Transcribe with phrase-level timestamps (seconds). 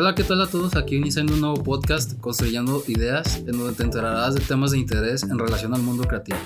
[0.00, 0.76] Hola, ¿qué tal a todos?
[0.76, 5.24] Aquí iniciando un nuevo podcast, Construyendo Ideas, en donde te enterarás de temas de interés
[5.24, 6.38] en relación al mundo creativo.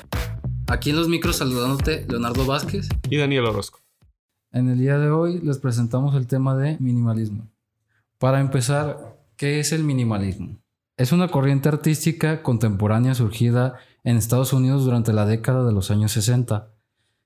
[0.68, 3.80] Aquí en los micros saludándote Leonardo Vázquez y Daniel Orozco.
[4.52, 7.46] En el día de hoy les presentamos el tema de minimalismo.
[8.16, 10.56] Para empezar, ¿qué es el minimalismo?
[10.96, 16.12] Es una corriente artística contemporánea surgida en Estados Unidos durante la década de los años
[16.12, 16.70] 60,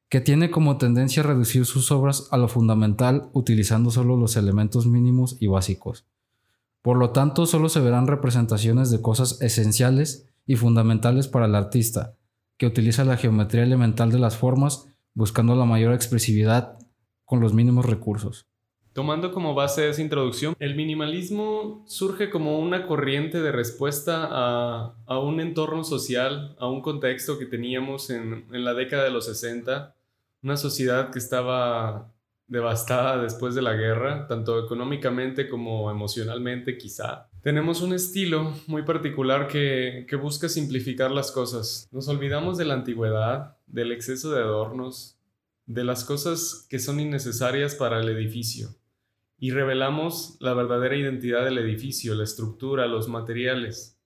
[0.09, 4.89] que tiene como tendencia a reducir sus obras a lo fundamental utilizando solo los elementos
[4.89, 6.05] mínimos y básicos.
[6.87, 12.15] Por lo tanto, solo se verán representaciones de cosas esenciales y fundamentales para el artista,
[12.59, 16.79] que utiliza la geometría elemental de las formas buscando la mayor expresividad
[17.25, 18.47] con los mínimos recursos.
[18.93, 25.41] Tomando como base esa introducción, el minimalismo surge como una corriente de respuesta a, un
[25.41, 29.97] entorno social, a un contexto que teníamos en, la década de los 60,
[30.41, 32.13] una sociedad que estaba
[32.49, 37.29] devastada después de la guerra, tanto económicamente como emocionalmente quizá.
[37.43, 41.89] Tenemos un estilo muy particular que, que, busca simplificar las cosas.
[41.91, 45.19] Nos olvidamos de la antigüedad, del exceso de adornos,
[45.67, 48.71] de las cosas que son innecesarias para el edificio
[49.39, 53.99] y revelamos la verdadera identidad del edificio, la estructura, los materiales.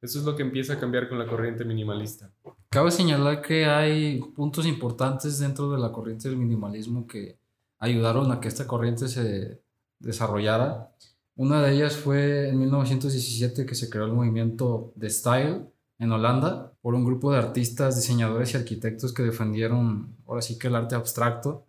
[0.00, 2.32] Eso es lo que empieza a cambiar con la corriente minimalista.
[2.68, 7.38] Cabe señalar que hay puntos importantes dentro de la corriente del minimalismo que
[7.82, 9.60] ayudaron a que esta corriente se
[9.98, 10.94] desarrollara.
[11.34, 15.66] Una de ellas fue en 1917 que se creó el movimiento de Style
[15.98, 20.68] en Holanda por un grupo de artistas, diseñadores y arquitectos que defendieron ahora sí que
[20.68, 21.66] el arte abstracto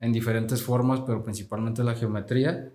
[0.00, 2.72] en diferentes formas, pero principalmente la geometría,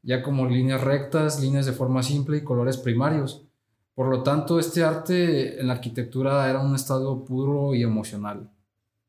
[0.00, 3.44] ya como líneas rectas, líneas de forma simple y colores primarios.
[3.92, 8.52] Por lo tanto, este arte en la arquitectura era un estado puro y emocional,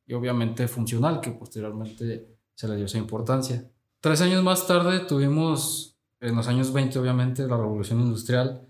[0.07, 3.69] y obviamente funcional, que posteriormente se le dio esa importancia.
[4.01, 8.67] Tres años más tarde tuvimos, en los años 20 obviamente, la revolución industrial.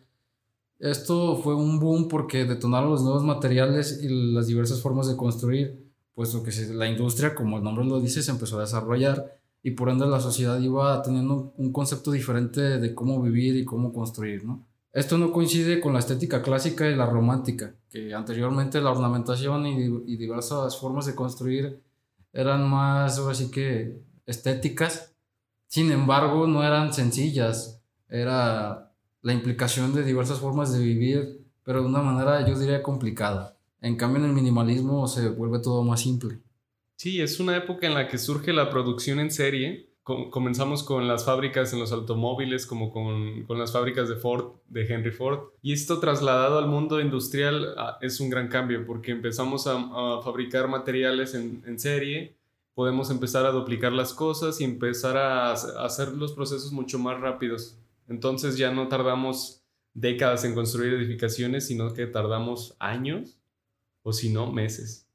[0.80, 5.92] Esto fue un boom porque detonaron los nuevos materiales y las diversas formas de construir,
[6.16, 9.90] puesto que la industria, como el nombre lo dice, se empezó a desarrollar y por
[9.90, 14.66] ende la sociedad iba teniendo un concepto diferente de cómo vivir y cómo construir, ¿no?
[14.92, 19.86] Esto no coincide con la estética clásica y la romántica, que anteriormente la ornamentación y,
[20.06, 21.82] y diversas formas de construir
[22.34, 25.16] eran más, así que, estéticas.
[25.68, 27.82] Sin embargo, no eran sencillas.
[28.10, 33.58] Era la implicación de diversas formas de vivir, pero de una manera, yo diría, complicada.
[33.82, 36.40] En cambio, en el minimalismo se vuelve todo más simple.
[36.96, 39.91] Sí, es una época en la que surge la producción en serie.
[40.30, 44.86] Comenzamos con las fábricas en los automóviles, como con, con, las fábricas de Ford, de
[44.86, 45.50] Henry Ford.
[45.62, 50.22] Y esto trasladado al mundo industrial ah, es un gran cambio, porque empezamos a, a
[50.22, 52.36] fabricar materiales en, en, serie,
[52.74, 57.20] podemos empezar a duplicar las cosas y empezar a, a hacer los procesos mucho más
[57.20, 57.78] rápidos.
[58.08, 63.38] Entonces ya no tardamos décadas en construir edificaciones, sino que tardamos años
[64.04, 65.08] o si no, meses.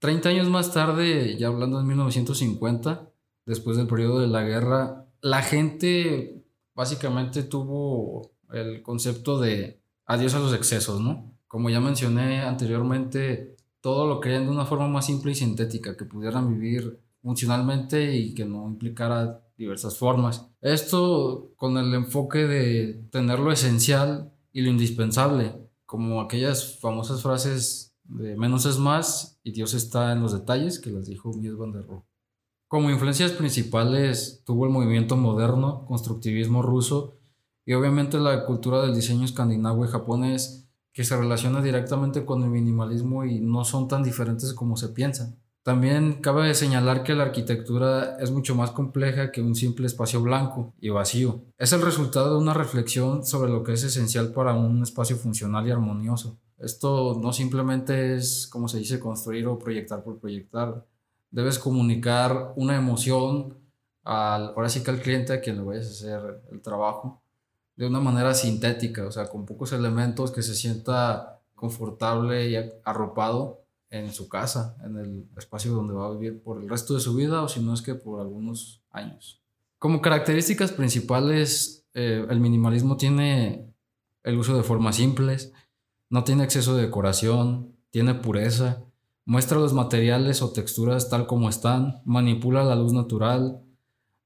[0.00, 3.09] 30 años más tarde, ya hablando en 1950,
[3.46, 10.38] después del periodo de la guerra, la gente básicamente tuvo el concepto de adiós a
[10.40, 11.32] los excesos, ¿no?
[11.46, 16.04] Como ya mencioné anteriormente, todo lo querían de una forma más simple y sintética, que
[16.04, 20.46] pudieran vivir funcionalmente y que no implicara diversas formas.
[20.60, 25.54] Esto con el enfoque de tener lo esencial y lo indispensable,
[25.86, 30.90] como aquellas famosas frases de menos es más y Dios está en los detalles, que
[30.90, 32.09] las dijo Mies van der Rohe.
[32.70, 37.16] Como influencias principales tuvo el movimiento moderno, constructivismo ruso
[37.66, 42.50] y obviamente la cultura del diseño escandinavo y japonés que se relaciona directamente con el
[42.50, 45.34] minimalismo y no son tan diferentes como se piensa.
[45.64, 50.72] También cabe señalar que la arquitectura es mucho más compleja que un simple espacio blanco
[50.80, 51.42] y vacío.
[51.58, 55.66] Es el resultado de una reflexión sobre lo que es esencial para un espacio funcional
[55.66, 56.38] y armonioso.
[56.56, 60.86] Esto no simplemente es, como se dice, construir o proyectar por proyectar.
[61.30, 63.58] Debes comunicar una emoción
[64.04, 67.22] al, ahora sí que al cliente a quien le vayas a hacer el trabajo
[67.76, 73.62] de una manera sintética, o sea, con pocos elementos que se sienta confortable y arropado
[73.90, 77.14] en su casa, en el espacio donde va a vivir por el resto de su
[77.14, 79.40] vida o si no es que por algunos años.
[79.78, 83.72] Como características principales, eh, el minimalismo tiene
[84.22, 85.52] el uso de formas simples,
[86.08, 88.84] no tiene exceso de decoración, tiene pureza,
[89.30, 93.62] muestra los materiales o texturas tal como están, manipula la luz natural,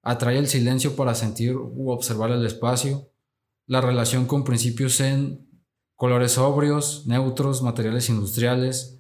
[0.03, 3.11] atrae el silencio para sentir u observar el espacio,
[3.67, 5.47] la relación con principios en
[5.95, 8.99] colores sobrios, neutros, materiales industriales,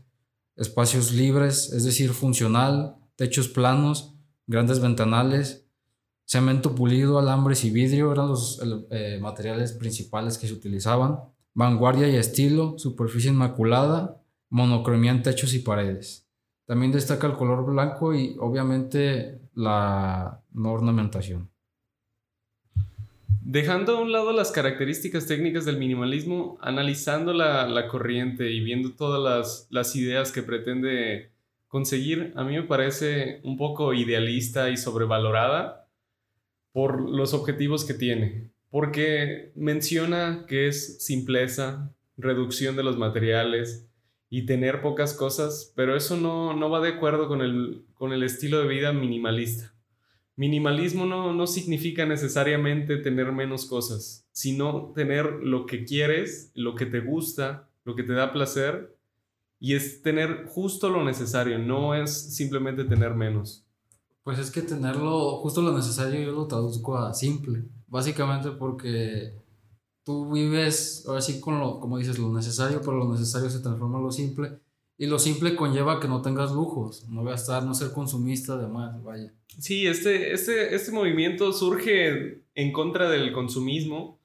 [0.56, 4.12] espacios libres, es decir, funcional, techos planos,
[4.46, 5.64] grandes ventanales,
[6.26, 8.60] Cemento pulido, alambres y vidrio eran los
[8.90, 11.20] eh, materiales principales que se utilizaban.
[11.54, 16.28] Vanguardia y estilo, superficie inmaculada, monocromía en techos y paredes.
[16.66, 21.50] También destaca el color blanco y obviamente la no ornamentación.
[23.46, 29.22] Dejando a un lado las características técnicas del minimalismo, analizando la, corriente y viendo todas
[29.22, 31.30] las, las, ideas que pretende
[31.68, 35.90] conseguir, a mí me parece un poco idealista y sobrevalorada
[36.72, 38.50] por los objetivos que tiene.
[38.70, 43.86] Porque menciona que es simpleza, reducción de los materiales
[44.36, 48.24] y tener pocas cosas, pero eso no, no va de acuerdo con el, con el
[48.24, 49.72] estilo de vida minimalista.
[50.34, 56.98] Minimalismo no, significa necesariamente tener menos cosas, sino tener lo que quieres, lo que te
[56.98, 58.96] gusta, lo que te da placer,
[59.60, 63.64] y es tener justo lo necesario, no es simplemente tener menos.
[64.24, 69.43] Pues es que tenerlo justo lo necesario yo lo traduzco a simple, básicamente porque
[70.04, 73.98] tú vives ahora sí con lo, como dices, lo necesario, pero lo necesario se transforma
[73.98, 74.58] en lo simple
[74.96, 79.34] y lo simple conlleva que no tengas lujos, no gastar, no ser consumista, además, vaya.
[79.58, 84.20] Sí, este, este, este movimiento surge en contra del consumismo,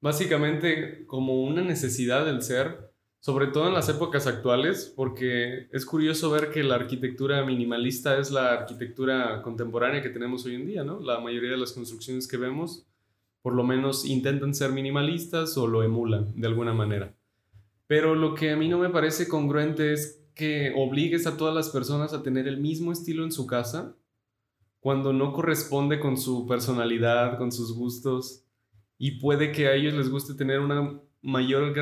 [0.00, 2.90] básicamente como una necesidad del ser,
[3.20, 8.30] sobre todo en las épocas actuales, porque es curioso ver que la arquitectura minimalista es
[8.30, 11.00] la arquitectura contemporánea que tenemos hoy en día, ¿no?
[11.00, 12.86] La mayoría de las construcciones que vemos,
[13.42, 17.14] por lo menos intentan ser minimalistas o lo emulan de alguna manera.
[17.86, 21.70] Pero lo que a mí no me parece congruente es que obligues a todas las
[21.70, 23.96] personas a tener el mismo estilo en su casa
[24.80, 28.44] cuando no corresponde con su personalidad, con sus gustos.
[28.96, 31.74] Y puede que a ellos les guste tener una mayor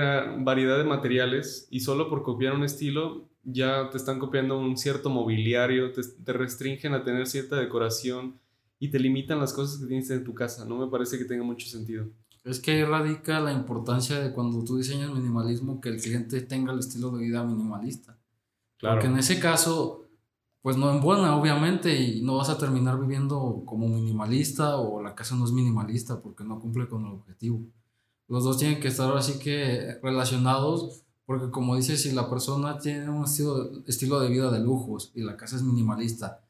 [0.43, 5.11] variedad de materiales y solo por copiar un estilo ya te están copiando un cierto
[5.11, 8.39] mobiliario, te, te restringen a tener cierta decoración
[8.79, 10.65] y te limitan las cosas que tienes en tu casa.
[10.65, 12.09] No me parece que tenga mucho sentido.
[12.45, 16.73] Es que ahí radica la importancia de cuando tú diseñas minimalismo que el cliente tenga
[16.73, 18.19] el estilo de vida minimalista.
[18.79, 18.97] Claro.
[18.97, 20.07] Porque en ese caso,
[20.63, 25.15] pues no en buena, obviamente, y no vas a terminar viviendo como minimalista o la
[25.15, 27.67] casa no es minimalista porque no cumple con el objetivo.
[28.29, 33.11] Los dos tienen que estar así que relacionados porque como dices, si la persona tiene
[33.11, 36.41] un estilo, estilo de vida de lujos y la casa es minimalista,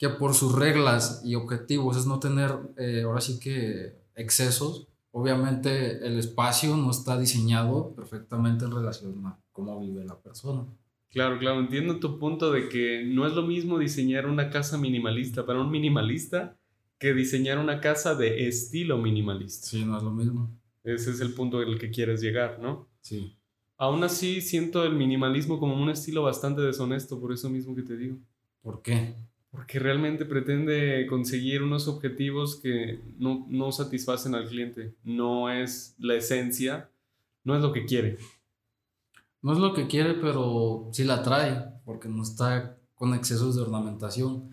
[0.00, 6.06] que por sus reglas y objetivos es no tener eh, ahora sí que excesos, obviamente
[6.06, 10.64] el espacio no está diseñado perfectamente en relación a cómo vive la persona.
[11.10, 15.44] Claro, claro, entiendo tu punto de que no es lo mismo diseñar una casa minimalista
[15.44, 16.56] para un minimalista
[16.98, 19.66] que diseñar una casa de estilo minimalista.
[19.66, 20.50] Sí, no es lo mismo.
[20.82, 22.88] Ese es el punto al que quieres llegar, ¿no?
[23.02, 23.36] Sí.
[23.76, 27.98] Aún así, siento el minimalismo como un estilo bastante deshonesto, por eso mismo que te
[27.98, 28.16] digo.
[28.62, 29.14] ¿Por qué?
[29.50, 34.94] Porque realmente pretende conseguir unos objetivos que no, no, satisfacen al cliente.
[35.02, 36.90] No es la esencia,
[37.42, 38.18] no es lo que quiere.
[39.42, 43.62] No es lo que quiere, pero sí la trae, porque no está con excesos de
[43.62, 44.50] ornamentación.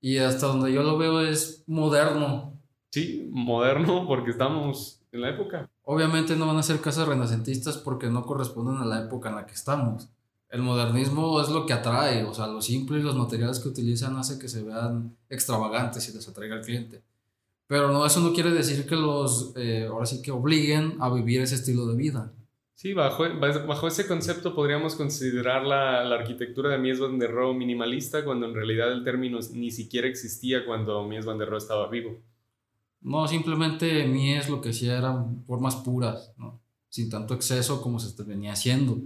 [0.00, 2.60] Y hasta donde yo lo veo es moderno.
[2.90, 5.68] Sí, moderno porque estamos en la época.
[5.82, 9.46] Obviamente no van a ser casas renacentistas porque no corresponden a la época en la
[9.46, 10.08] que estamos
[10.50, 14.16] el modernismo es lo que atrae, o sea, lo simple y los materiales que utilizan
[14.16, 17.02] hace que se vean extravagantes y les atraiga al cliente.
[17.66, 21.42] Pero no, eso no quiere decir que los, eh, ahora sí que obliguen a vivir
[21.42, 22.32] ese estilo de vida.
[22.74, 27.54] Sí, bajo, bajo ese concepto podríamos considerar la, la arquitectura de Mies van der Rohe
[27.54, 31.88] minimalista cuando en realidad el término ni siquiera existía cuando Mies van der Rohe estaba
[31.88, 32.20] vivo.
[33.00, 36.60] No, simplemente Mies lo que hacía eran formas puras, ¿no?
[36.88, 38.98] sin tanto exceso como se venía haciendo.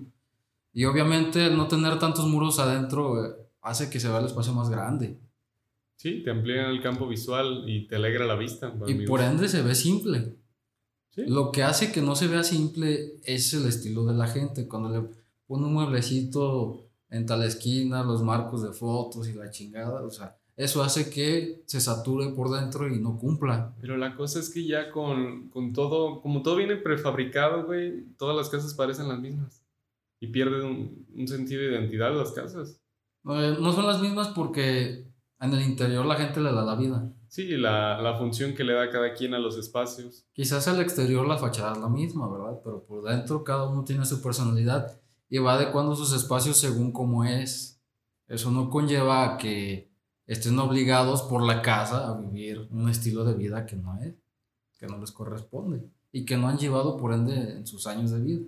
[0.72, 4.70] Y obviamente no tener tantos muros adentro eh, hace que se vea el espacio más
[4.70, 5.18] grande.
[5.96, 8.74] Sí, te amplía el campo visual y te alegra la vista.
[8.86, 10.36] Y por ende se ve simple.
[11.14, 14.66] Lo que hace que no se vea simple es el estilo de la gente.
[14.66, 15.08] Cuando le
[15.46, 20.36] pone un mueblecito en tal esquina, los marcos de fotos y la chingada, o sea,
[20.56, 23.74] eso hace que se sature por dentro y no cumpla.
[23.80, 28.34] Pero la cosa es que ya con, con todo, como todo viene prefabricado, güey, todas
[28.34, 29.61] las casas parecen las mismas
[30.22, 32.80] y pierden un, sentido de identidad las casas.
[33.24, 37.12] No, son las mismas porque en el interior la gente le da la vida.
[37.26, 40.24] Sí, la, la, función que le da cada quien a los espacios.
[40.32, 42.60] Quizás al exterior la fachada es la misma, ¿verdad?
[42.62, 44.96] Pero por dentro cada uno tiene su personalidad
[45.28, 47.82] y va adecuando sus espacios según cómo es.
[48.28, 49.90] Eso no conlleva a que
[50.26, 54.14] estén obligados por la casa a vivir un estilo de vida que no es,
[54.78, 58.20] que no les corresponde y que no han llevado por ende en sus años de
[58.20, 58.46] vida.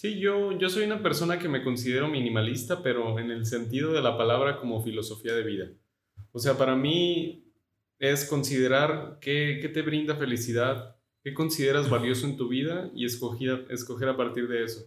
[0.00, 4.00] Sí, yo, yo soy una persona que me considero minimalista, pero en el sentido de
[4.00, 5.72] la palabra como filosofía de vida.
[6.30, 7.50] O sea, para mí
[7.98, 13.66] es considerar qué, qué te brinda felicidad, qué consideras valioso en tu vida y escoger,
[13.70, 14.86] escoger a partir de eso.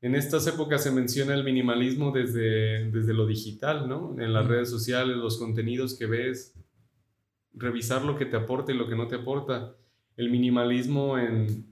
[0.00, 4.14] En estas épocas se menciona el minimalismo desde, desde lo digital, ¿no?
[4.20, 6.54] En las redes sociales, los contenidos que ves,
[7.52, 9.74] revisar lo que te aporta y lo que no te aporta.
[10.16, 11.66] El minimalismo en,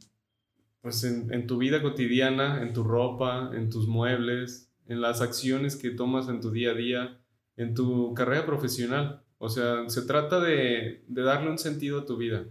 [0.88, 5.76] pues en, en, tu vida cotidiana, en tu ropa, en tus muebles, en las acciones
[5.76, 7.20] que tomas en tu día a día,
[7.56, 9.22] en tu carrera profesional.
[9.38, 12.46] O sea, se trata de, de darle un sentido a tu vida,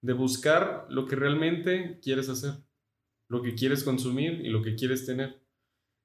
[0.00, 2.54] de buscar lo que realmente quieres hacer
[3.32, 5.40] lo que quieres consumir y lo que quieres tener.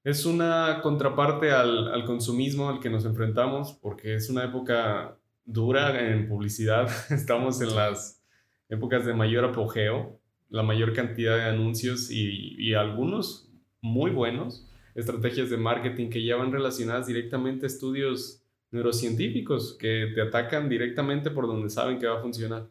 [0.06, 6.10] Es una contraparte al, al consumismo al que nos enfrentamos porque es una época dura
[6.10, 6.88] en publicidad.
[7.10, 8.24] Estamos en las
[8.70, 13.50] épocas de mayor apogeo, la mayor cantidad de anuncios y, algunos
[13.82, 20.22] muy buenos, estrategias de marketing que ya van relacionadas directamente a estudios neurocientíficos que te
[20.22, 22.70] atacan directamente por donde saben que va a funcionar.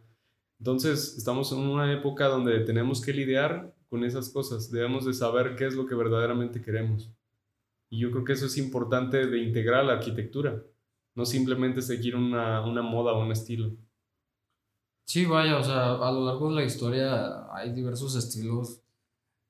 [0.59, 4.71] Entonces, estamos en una época donde tenemos que lidiar con esas cosas.
[4.71, 7.13] Debemos de saber qué es lo que verdaderamente queremos.
[7.89, 10.63] Y yo creo que eso es importante de integrar la arquitectura,
[11.15, 13.77] no simplemente seguir una, una moda o un estilo.
[15.09, 18.81] Sí, vaya, o sea, a lo largo de la historia hay diversos estilos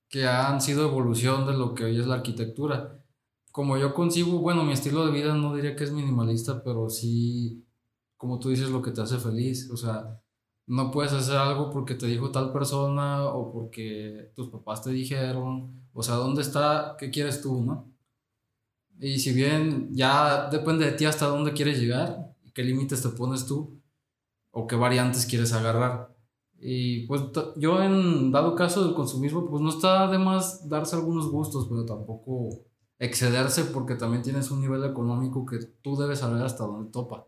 [0.09, 3.03] que han sido evolución de lo que hoy es la arquitectura.
[3.53, 7.65] Como yo concibo, bueno, mi estilo de vida no diría que es minimalista, pero sí,
[8.19, 9.71] como tú dices, lo que te hace feliz.
[9.71, 10.21] O sea,
[10.67, 15.89] no puedes hacer algo porque te dijo tal persona o porque tus papás te dijeron.
[15.95, 16.97] O sea, ¿dónde está?
[16.99, 17.93] ¿Qué quieres tú, no?
[19.01, 23.47] Y si bien ya depende de ti hasta dónde quieres llegar, qué límites te pones
[23.47, 23.76] tú
[24.59, 26.17] o qué variantes quieres agarrar.
[26.59, 27.21] Y pues
[27.57, 31.85] yo en dado caso del consumismo, pues no está de más darse algunos gustos, pero
[31.85, 32.65] tampoco
[32.99, 37.27] excederse porque también tienes un nivel económico que tú debes saber hasta dónde topa.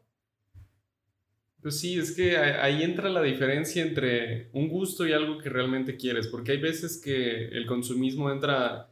[1.60, 5.98] Pues sí, es que ahí entra la diferencia entre un gusto y algo que realmente
[5.98, 8.90] quieres, porque hay veces que el consumismo entra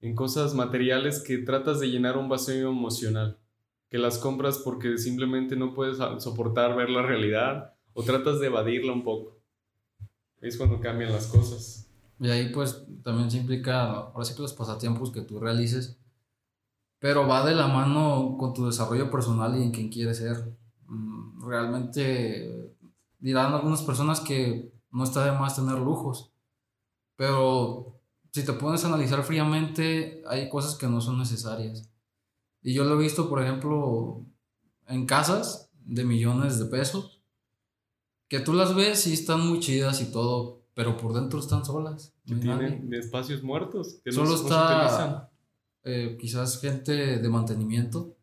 [0.00, 3.38] en cosas materiales que tratas de llenar un vacío emocional,
[3.90, 8.92] que las compras porque simplemente no puedes soportar ver la realidad o tratas de evadirla
[8.92, 9.38] un poco.
[10.40, 11.88] Es cuando cambian las cosas.
[12.20, 15.98] Y ahí pues también se implica, ahora sí que los pasatiempos que tú realices,
[16.98, 20.54] pero va de la mano con tu desarrollo personal y en quién quieres ser
[20.88, 22.74] Mm, realmente
[23.18, 26.32] dirán algunas personas que no está de más tener lujos,
[27.16, 28.00] pero
[28.32, 31.88] si te pones a analizar fríamente, hay cosas que no son necesarias.
[32.62, 34.24] Y yo lo he visto, por ejemplo,
[34.86, 37.13] en casas de millones de pesos,
[38.38, 42.14] que tú las ves y están muy chidas y todo, pero por dentro están solas.
[42.24, 44.00] tienen espacios muertos.
[44.04, 45.30] Que Solo está
[45.84, 48.16] eh, quizás gente de mantenimiento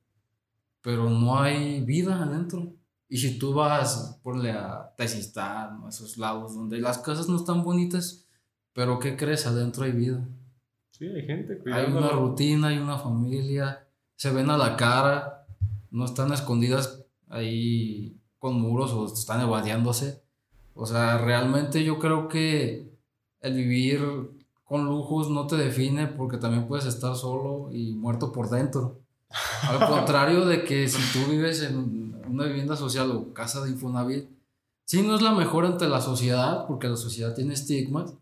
[0.82, 2.74] pero no hay vida adentro.
[3.08, 7.36] Y si tú vas, ponle a Tezistán o a esos lados donde las casas no
[7.36, 8.28] están bonitas,
[8.74, 9.46] pero ¿qué crees?
[9.46, 10.28] Adentro hay vida.
[10.92, 11.62] Sí, hay gente.
[11.72, 15.46] Hay una rutina, hay una familia, se ven a la cara,
[15.90, 20.24] no están escondidas ahí con muros o están evadiéndose.
[20.74, 22.92] O sea, realmente yo creo que
[23.40, 24.02] el vivir
[24.64, 29.00] con lujos no te define porque también puedes estar solo y muerto por dentro.
[29.70, 34.28] Al contrario de que si tú vives en una vivienda social o casa de Infonavit,
[34.86, 38.16] sí no es la mejor ante la sociedad, porque la sociedad tiene estigmas,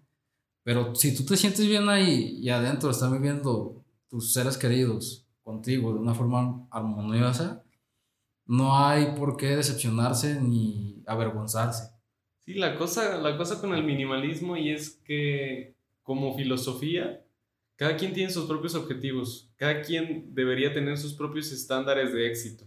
[0.63, 5.93] pero si tú te sientes bien ahí y adentro están viviendo tus seres queridos contigo
[5.93, 7.63] de una forma armoniosa,
[8.49, 11.91] no hay por qué decepcionarse ni avergonzarse.
[12.39, 17.23] Sí, la cosa, la cosa con el minimalismo y es que como filosofía
[17.79, 22.65] cada quien tiene sus propios objetivos, cada quien debería tener sus propios estándares de éxito.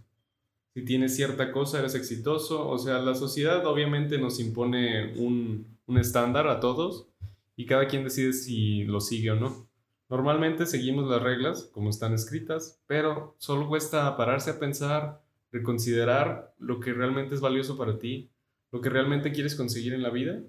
[0.73, 2.67] Si tienes cierta cosa, eres exitoso.
[2.67, 7.09] O sea, la sociedad obviamente nos impone un, un estándar a todos
[7.55, 9.67] y cada quien decide si lo sigue o no.
[10.09, 15.22] Normalmente seguimos las reglas como están escritas, pero solo cuesta pararse a pensar,
[15.53, 18.31] reconsiderar lo que realmente es valioso para ti,
[18.71, 20.41] lo que realmente quieres conseguir en la vida.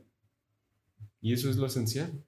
[1.21, 2.25] Y eso es lo esencial.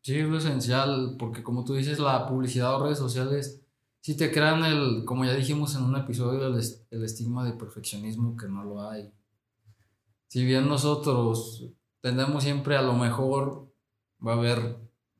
[0.00, 3.60] Sí, es lo esencial, porque como tú dices, la publicidad o redes sociales
[4.00, 8.46] sí te crean el, como ya dijimos en un episodio, el, estigma de perfeccionismo que
[8.46, 9.12] no lo hay.
[10.28, 11.66] Si bien nosotros
[12.00, 13.68] tendemos siempre a lo mejor,
[14.24, 14.78] va a haber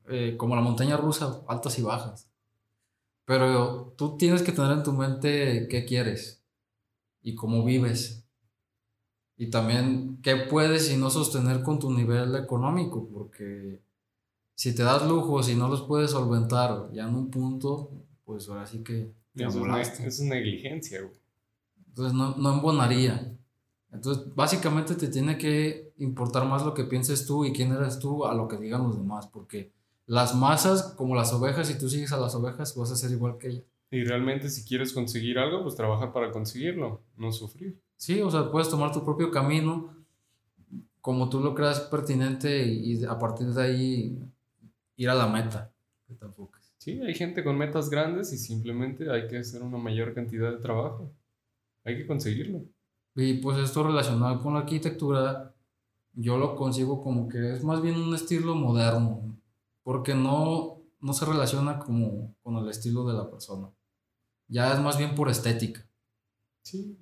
[0.08, 2.30] eh, como la montaña rusa, altas y bajas.
[3.24, 6.39] Pero tú tienes que tener en tu mente qué quieres
[7.22, 8.24] y cómo vives.
[9.36, 13.80] Y también qué puedes y no sostener con tu nivel económico, porque
[14.54, 17.90] si te das lujos y no los puedes solventar ya en un punto,
[18.24, 21.14] pues ahora sí que Eso es, es, negligencia, güey.
[21.88, 23.34] Entonces no, no embonaría.
[23.92, 28.24] Entonces, básicamente te tiene que importar más lo que pienses tú y quién eres tú
[28.24, 29.72] a lo que digan los demás, porque
[30.06, 33.38] las masas, como las ovejas, si tú sigues a las ovejas, vas a ser igual
[33.38, 33.64] que ellas.
[33.90, 37.80] Y realmente si quieres conseguir algo, pues trabaja para conseguirlo, no sufrir.
[37.96, 40.00] Sí, o sea, puedes tomar tu propio camino
[41.00, 44.18] como tú lo creas pertinente y, a partir de ahí
[44.96, 45.72] ir a la meta
[46.06, 46.26] que te
[46.78, 50.58] Sí, hay gente con metas grandes y simplemente hay que hacer una mayor cantidad de
[50.58, 51.12] trabajo.
[51.84, 52.64] Hay que conseguirlo.
[53.14, 55.54] Y pues esto relacionado con la arquitectura,
[56.14, 59.38] yo lo consigo como que es más bien un estilo moderno,
[59.82, 63.68] porque no, no se relaciona como con el estilo de la persona.
[64.50, 65.86] Ya es más bien por estética.
[66.62, 66.98] Sí.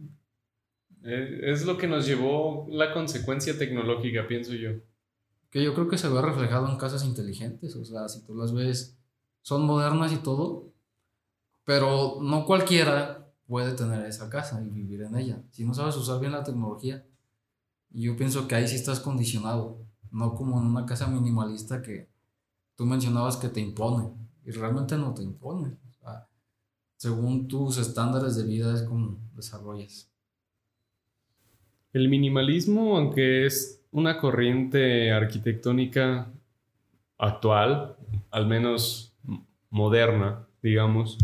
[1.03, 4.73] Eh, es lo que nos llevó la consecuencia tecnológica, pienso yo.
[5.51, 8.53] Que yo creo que se ve reflejado en casas inteligentes, o sea, si tú las
[8.53, 8.99] ves,
[9.41, 10.71] son modernas y todo,
[11.65, 15.43] pero no cualquiera puede tener esa casa y vivir en ella.
[15.51, 17.07] Si no sabes usar bien la tecnología,
[17.91, 19.79] yo pienso que ahí sí estás condicionado,
[20.11, 22.11] no como en una casa minimalista que
[22.77, 24.11] tú mencionabas que te impone,
[24.45, 25.79] y realmente no te impone.
[26.99, 30.11] Según tus estándares de vida es como desarrollas.
[31.93, 36.31] El minimalismo, aunque es una corriente arquitectónica
[37.17, 37.97] actual,
[38.31, 39.15] al menos
[39.71, 41.19] moderna, digamos,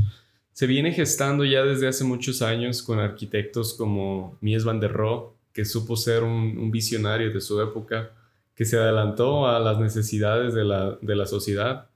[0.52, 5.35] se viene gestando ya desde hace muchos años con arquitectos como Mies van der Rohe,
[5.52, 8.12] que supo ser un, visionario de su época,
[8.54, 11.90] que se adelantó a las necesidades de la, de la sociedad,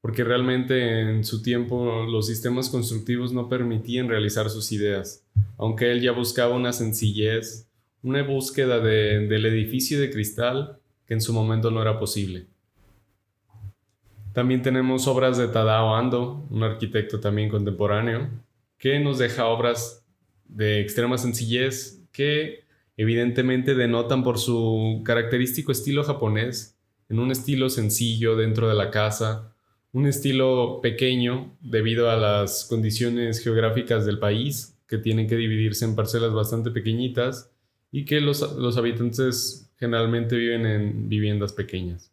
[0.00, 5.26] porque realmente en su tiempo los sistemas constructivos no permitían realizar sus ideas,
[5.58, 7.68] aunque él ya buscaba una sencillez,
[8.02, 12.46] una búsqueda de, del edificio de cristal que en su momento no era posible.
[14.32, 18.30] También tenemos obras de Tadao Ando, un arquitecto también contemporáneo,
[18.78, 20.06] que nos deja obras
[20.46, 22.64] de extrema sencillez que
[22.96, 26.76] evidentemente denotan por su característico estilo japonés,
[27.08, 29.52] en un estilo sencillo dentro de la casa,
[29.92, 35.94] un estilo pequeño debido a las condiciones geográficas del país, que tienen que dividirse en
[35.94, 37.50] parcelas bastante pequeñitas
[37.92, 42.12] y que los, los habitantes generalmente viven en viviendas pequeñas.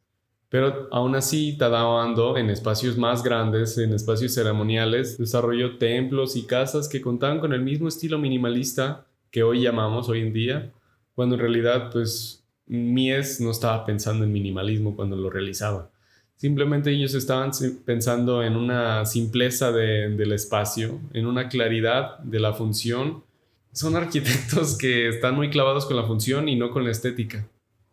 [0.49, 6.45] Pero aún así, Tadao Ando, en espacios más grandes, en espacios ceremoniales, desarrolló templos y
[6.45, 10.71] casas que contaban con el mismo estilo minimalista que hoy llamamos hoy en día,
[11.15, 15.89] cuando en realidad, pues, Mies no estaba pensando en minimalismo cuando lo realizaba.
[16.37, 17.49] Simplemente ellos estaban
[17.83, 23.23] pensando en una simpleza del espacio, en una claridad de la función.
[23.71, 27.47] Son arquitectos que están muy clavados con la función y no con la estética.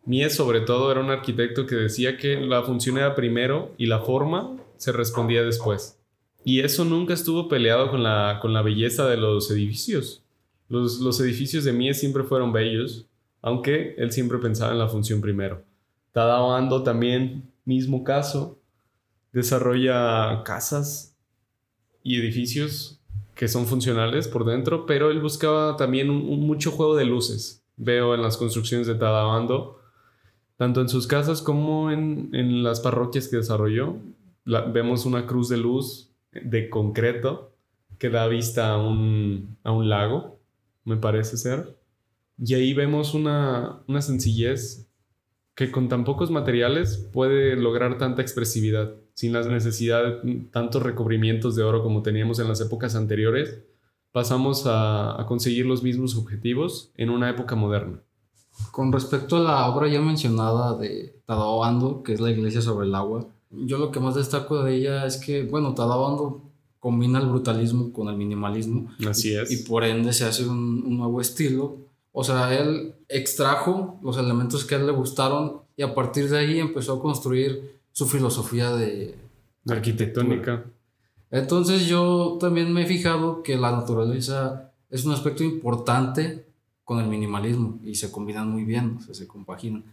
[0.05, 4.01] Mies sobre todo era un arquitecto que decía que la función era primero y la
[4.01, 5.99] forma se respondía después.
[6.43, 10.23] Y eso nunca estuvo peleado con la, con la belleza de los edificios.
[10.69, 13.07] Los, los edificios de Mies siempre fueron bellos,
[13.41, 15.63] aunque él siempre pensaba en la función primero.
[16.11, 18.59] Tadao Ando también, mismo caso,
[19.33, 21.17] desarrolla casas
[22.03, 23.01] y edificios
[23.33, 27.63] que son funcionales por dentro, pero él buscaba también mucho juego de luces.
[27.75, 29.81] Veo en las construcciones de Tadao Ando
[30.57, 33.97] tanto en sus casas como en, en las parroquias que desarrolló.
[34.45, 37.53] vemos una cruz de luz de concreto
[37.97, 40.39] que da vista a un, a un lago,
[40.83, 41.77] me parece ser.
[42.37, 44.87] Y ahí vemos una, una sencillez
[45.55, 51.55] que con tan pocos materiales puede lograr tanta expresividad, sin la necesidad de tantos recubrimientos
[51.55, 53.63] de oro como teníamos en las épocas anteriores,
[54.11, 58.01] pasamos a, a conseguir los mismos objetivos en una época moderna.
[58.71, 62.87] Con respecto a la obra ya mencionada de Tadao Ando, que es la iglesia sobre
[62.87, 66.41] el agua, yo lo que más destaco de ella es que, bueno, Tadao Ando
[66.79, 68.91] combina el brutalismo con el minimalismo.
[69.09, 69.51] Así y, es.
[69.51, 71.77] Y por ende se hace un, nuevo estilo.
[72.17, 76.37] O sea, él extrajo los elementos que a él le gustaron y a partir de
[76.37, 79.15] ahí empezó a construir su filosofía de
[79.67, 80.63] arquitectónica.
[81.29, 86.45] Entonces yo también me he fijado que la naturaleza es un aspecto importante
[86.85, 89.83] con el minimalismo y se combinan muy bien, o sea, se compaginan.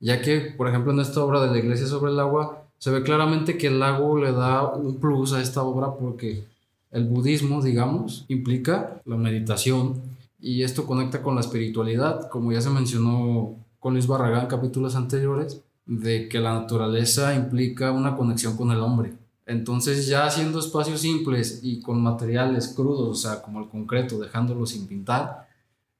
[0.00, 3.04] Ya que, por ejemplo, en esta obra de la iglesia sobre el agua, se ve
[3.04, 6.42] claramente que el lago le da un plus a esta obra porque
[6.90, 12.70] el budismo, digamos, implica la meditación y esto conecta con la espiritualidad, como ya se
[12.70, 18.70] mencionó con Luis Barragán en capítulos anteriores, de que la naturaleza implica una conexión con
[18.70, 19.14] el hombre.
[19.46, 24.66] Entonces ya haciendo espacios simples y con materiales crudos, o sea, como el concreto, dejándolo
[24.66, 25.48] sin pintar,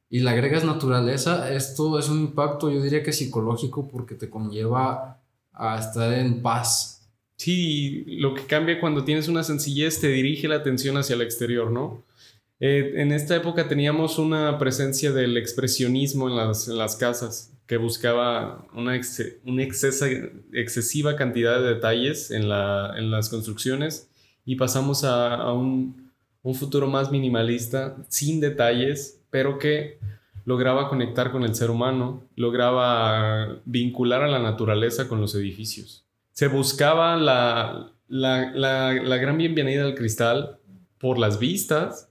[0.09, 5.21] y le agregas naturaleza, esto es un impacto, yo diría que psicológico, porque te conlleva
[5.53, 7.09] a estar en paz.
[7.37, 11.71] Sí, lo que cambia cuando tienes una sencillez te dirige la atención hacia el exterior,
[11.71, 12.03] ¿no?
[12.61, 18.67] Eh, en esta época teníamos una presencia del expresionismo en las, las casas, que buscaba
[18.75, 19.01] una,
[19.45, 24.11] una excesiva cantidad de detalles en, la, en las construcciones
[24.45, 26.11] y pasamos a, a un,
[26.43, 29.99] un futuro más minimalista, sin detalles, pero que
[30.45, 36.05] lograba conectar con el ser humano, lograba vincular a la naturaleza con los edificios.
[36.33, 40.59] Se buscaba la, la, la, gran bienvenida al cristal
[40.99, 42.10] por las vistas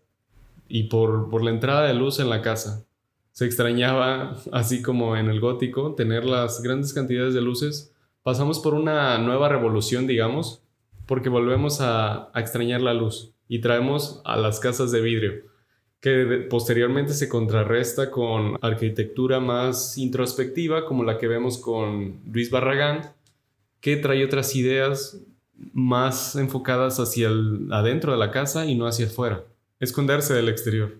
[0.69, 2.85] y por, por la entrada de luz en la casa.
[3.31, 7.93] Se extrañaba, así como en el gótico, tener las grandes cantidades de luces.
[8.23, 10.63] Pasamos por una nueva revolución, digamos,
[11.05, 15.49] porque volvemos a, extrañar la luz y traemos a las casas de vidrio
[15.99, 23.13] que posteriormente se contrarresta con arquitectura más introspectiva, como la que vemos con Luis Barragán,
[23.81, 25.21] que trae otras ideas
[25.73, 29.43] más enfocadas hacia el, adentro de la casa y no hacia afuera,
[29.79, 30.97] esconderse del exterior.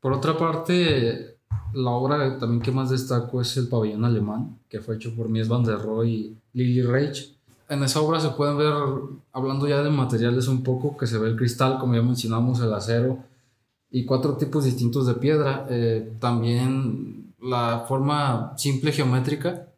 [0.00, 1.36] Por otra parte,
[1.74, 5.48] la obra también que más destaco es el pabellón alemán, que fue hecho por Mies
[5.48, 7.34] van der Rohe y Lily Reich.
[7.68, 8.74] En esa obra se pueden ver,
[9.32, 12.72] hablando ya de materiales un poco, que se ve el cristal, como ya mencionamos, el
[12.74, 13.18] acero,
[13.90, 15.66] y cuatro tipos distintos de piedra.
[15.70, 19.68] Eh, también la forma simple geométrica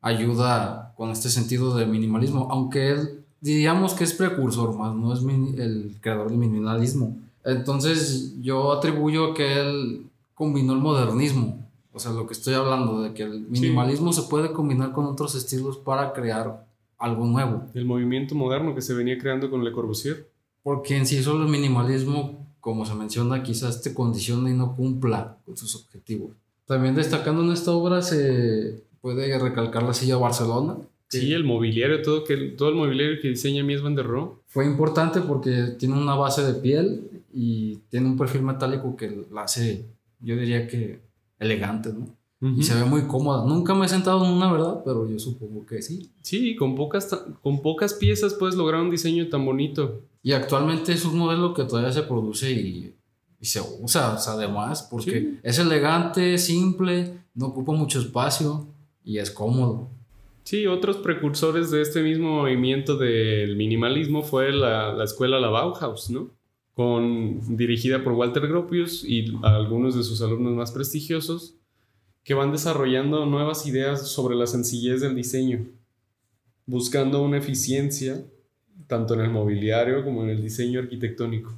[0.00, 2.96] ayuda con este sentido de minimalismo, aunque
[3.40, 5.20] diríamos que es precursor más, no es
[5.58, 7.16] el creador del minimalismo.
[7.44, 13.12] Entonces yo atribuyo que él combinó el modernismo, o sea, lo que estoy hablando, de
[13.12, 16.66] que el minimalismo se puede combinar con otros estilos para crear
[16.98, 17.64] algo nuevo.
[17.74, 20.28] El movimiento moderno que se venía creando con Le Corbusier.
[20.62, 25.38] Porque en sí solo el minimalismo como se menciona, quizás te condiciona y no cumpla
[25.46, 26.32] con sus objetivos.
[26.66, 30.76] También destacando en esta obra se puede recalcar la silla Barcelona.
[31.08, 34.36] Sí, el mobiliario, todo, que, todo el mobiliario que diseña Mies van der Rohe.
[34.46, 39.42] Fue importante porque tiene una base de piel y tiene un perfil metálico que la
[39.42, 39.86] hace,
[40.20, 41.00] yo diría que
[41.38, 42.18] elegante, ¿no?
[42.40, 43.44] Y se ve muy cómoda.
[43.44, 44.82] Nunca me he sentado en una, ¿verdad?
[44.84, 46.12] Pero yo supongo que sí.
[46.22, 47.06] Sí, con pocas,
[47.42, 50.02] con pocas piezas puedes lograr un diseño tan bonito.
[50.22, 52.94] Y actualmente es un modelo que todavía se produce y,
[53.40, 58.68] se usa, o sea, además, porque es elegante, simple, no ocupa mucho espacio
[59.04, 59.90] y es cómodo.
[60.48, 66.08] Sí, otros precursores de este mismo movimiento del minimalismo fue la, la escuela La Bauhaus,
[66.08, 66.30] ¿no?
[66.72, 71.58] Con, dirigida por Walter Gropius y algunos de sus alumnos más prestigiosos,
[72.24, 75.66] que van desarrollando nuevas ideas sobre la sencillez del diseño,
[76.64, 78.24] buscando una eficiencia
[78.86, 81.52] tanto en el mobiliario como en el diseño arquitectónico.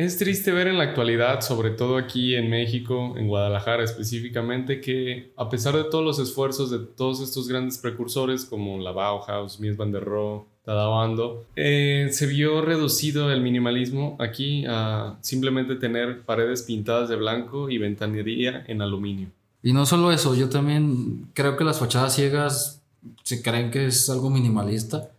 [0.00, 5.30] Es triste ver en la actualidad, sobre todo aquí en México, en Guadalajara específicamente, que
[5.36, 9.76] a pesar de todos los esfuerzos de todos estos grandes precursores como la Bauhaus, Mies
[9.76, 16.62] van der Rohe, Tadabando, eh, se vio reducido el minimalismo aquí a simplemente tener paredes
[16.62, 19.28] pintadas de blanco y ventanería en aluminio.
[19.62, 22.80] Y no solo eso, yo también creo que las fachadas ciegas
[23.22, 25.10] se creen que es algo minimalista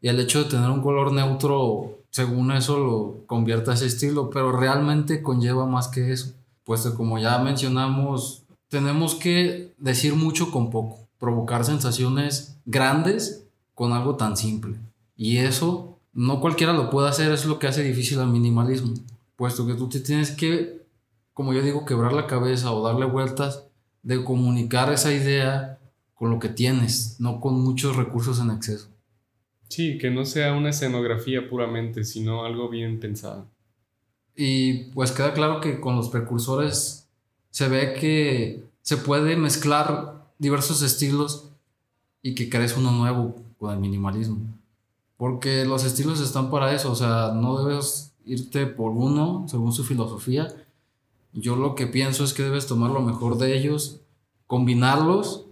[0.00, 4.30] y el hecho de tener un color neutro, según eso, lo convierte a ese estilo,
[4.30, 6.32] pero realmente conlleva más que eso.
[6.64, 14.16] Pues como ya mencionamos, tenemos que decir mucho con poco, provocar sensaciones grandes con algo
[14.16, 14.76] tan simple.
[15.16, 18.94] Y eso no cualquiera lo puede hacer, es lo que hace difícil al minimalismo,
[19.36, 20.82] puesto que tú te tienes que,
[21.34, 23.64] como yo digo, quebrar la cabeza o darle vueltas
[24.02, 25.78] de comunicar esa idea
[26.14, 28.88] con lo que tienes, no con muchos recursos en exceso.
[29.68, 33.46] Sí, que no sea una escenografía puramente, sino algo bien pensado.
[34.36, 37.08] Y pues queda claro que con los precursores
[37.50, 41.50] se ve que se puede mezclar diversos estilos
[42.22, 44.38] y que crees uno nuevo con el minimalismo.
[45.16, 49.84] Porque los estilos están para eso, o sea, no debes irte por uno según su
[49.84, 50.48] filosofía.
[51.32, 54.00] Yo lo que pienso es que debes tomar lo mejor de ellos,
[54.46, 55.46] combinarlos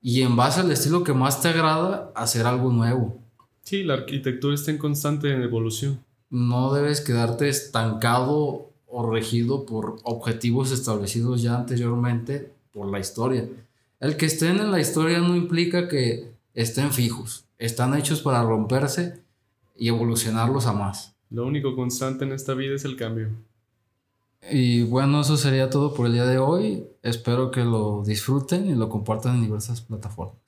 [0.00, 3.21] y en base al estilo que más te agrada, hacer algo nuevo.
[3.62, 6.04] Sí, la arquitectura está en constante evolución.
[6.30, 13.48] No debes quedarte estancado o regido por objetivos establecidos ya anteriormente por la historia.
[14.00, 17.44] El que estén en la historia no implica que estén fijos.
[17.58, 19.22] Están hechos para romperse
[19.76, 21.14] y evolucionarlos a más.
[21.30, 23.30] Lo único constante en esta vida es el cambio.
[24.50, 26.84] Y bueno, eso sería todo por el día de hoy.
[27.02, 30.41] Espero que lo disfruten y lo compartan en diversas plataformas.